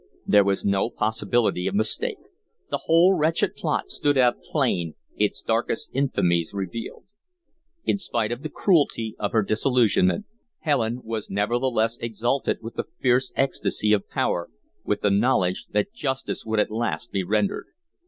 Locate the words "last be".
16.71-17.21